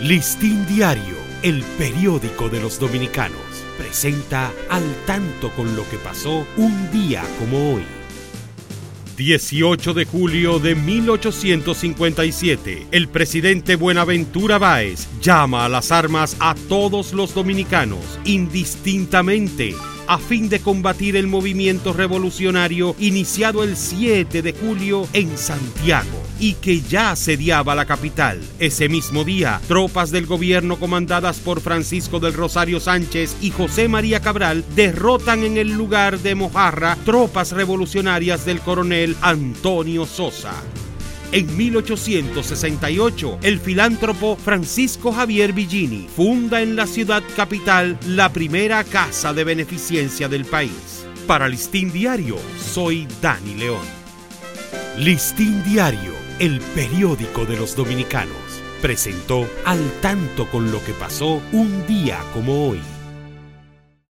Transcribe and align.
Listín 0.00 0.64
Diario, 0.66 1.16
el 1.42 1.64
periódico 1.76 2.48
de 2.48 2.60
los 2.60 2.78
dominicanos, 2.78 3.40
presenta 3.76 4.52
al 4.70 4.84
tanto 5.06 5.50
con 5.50 5.74
lo 5.74 5.82
que 5.90 5.96
pasó 5.96 6.46
un 6.56 6.88
día 6.92 7.24
como 7.40 7.74
hoy. 7.74 7.82
18 9.16 9.94
de 9.94 10.04
julio 10.04 10.60
de 10.60 10.76
1857, 10.76 12.86
el 12.92 13.08
presidente 13.08 13.74
Buenaventura 13.74 14.58
Báez 14.58 15.08
llama 15.20 15.64
a 15.64 15.68
las 15.68 15.90
armas 15.90 16.36
a 16.38 16.54
todos 16.68 17.12
los 17.12 17.34
dominicanos, 17.34 18.20
indistintamente 18.24 19.74
a 20.08 20.18
fin 20.18 20.48
de 20.48 20.60
combatir 20.60 21.14
el 21.16 21.26
movimiento 21.26 21.92
revolucionario 21.92 22.96
iniciado 22.98 23.62
el 23.62 23.76
7 23.76 24.42
de 24.42 24.52
julio 24.52 25.06
en 25.12 25.36
Santiago 25.36 26.22
y 26.40 26.54
que 26.54 26.80
ya 26.80 27.12
asediaba 27.12 27.74
la 27.74 27.84
capital. 27.84 28.40
Ese 28.58 28.88
mismo 28.88 29.24
día, 29.24 29.60
tropas 29.68 30.10
del 30.10 30.26
gobierno 30.26 30.78
comandadas 30.80 31.38
por 31.38 31.60
Francisco 31.60 32.20
del 32.20 32.32
Rosario 32.32 32.80
Sánchez 32.80 33.36
y 33.40 33.50
José 33.50 33.88
María 33.88 34.20
Cabral 34.20 34.64
derrotan 34.74 35.44
en 35.44 35.58
el 35.58 35.72
lugar 35.72 36.18
de 36.18 36.34
Mojarra 36.34 36.96
tropas 37.04 37.52
revolucionarias 37.52 38.44
del 38.44 38.60
coronel 38.60 39.16
Antonio 39.20 40.06
Sosa. 40.06 40.54
En 41.30 41.54
1868, 41.58 43.40
el 43.42 43.60
filántropo 43.60 44.36
Francisco 44.36 45.12
Javier 45.12 45.52
Villini 45.52 46.08
funda 46.08 46.62
en 46.62 46.74
la 46.74 46.86
ciudad 46.86 47.22
capital 47.36 47.98
la 48.06 48.32
primera 48.32 48.82
casa 48.82 49.34
de 49.34 49.44
beneficencia 49.44 50.26
del 50.30 50.46
país. 50.46 51.04
Para 51.26 51.46
Listín 51.46 51.92
Diario, 51.92 52.38
soy 52.58 53.06
Dani 53.20 53.56
León. 53.56 53.84
Listín 54.96 55.62
Diario, 55.64 56.12
el 56.38 56.60
periódico 56.74 57.44
de 57.44 57.58
los 57.58 57.76
dominicanos, 57.76 58.62
presentó 58.80 59.46
al 59.66 59.80
tanto 60.00 60.50
con 60.50 60.72
lo 60.72 60.82
que 60.82 60.94
pasó 60.94 61.42
un 61.52 61.86
día 61.86 62.20
como 62.32 62.70
hoy. 62.70 62.80